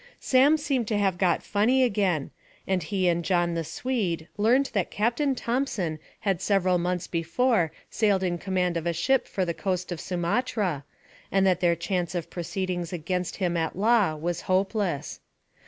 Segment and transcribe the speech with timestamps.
[0.19, 2.31] Sam seemed to have got funny again,
[2.65, 8.23] and he and John the Swede learned that Captain Thompson had several months before sailed
[8.23, 10.85] in command of a ship for the coast of Sumatra,
[11.31, 15.19] and that their chance of proceedings against him at law was hopeless.